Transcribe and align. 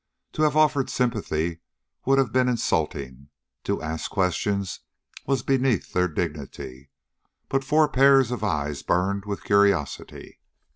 To 0.33 0.41
have 0.41 0.57
offered 0.57 0.89
sympathy 0.89 1.59
would 2.05 2.17
have 2.17 2.31
been 2.33 2.49
insulting; 2.49 3.29
to 3.65 3.83
ask 3.83 4.09
questions 4.09 4.79
was 5.27 5.43
beneath 5.43 5.93
their 5.93 6.07
dignity, 6.07 6.89
but 7.49 7.63
four 7.63 7.87
pairs 7.87 8.31
of 8.31 8.43
eyes 8.43 8.81
burned 8.81 9.25
with 9.25 9.43
curiosity. 9.43 10.39